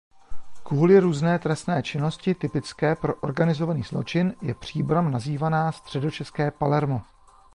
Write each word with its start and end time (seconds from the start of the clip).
Kvůli 0.63 0.99
různé 0.99 1.39
trestné 1.39 1.83
činnosti 1.83 2.35
typické 2.35 2.95
pro 2.95 3.15
organizovaný 3.15 3.83
zločin 3.83 4.33
je 4.41 4.53
Příbram 4.53 5.11
nazývaná 5.11 5.71
"Středočeské 5.71 6.51
Palermo". 6.51 7.01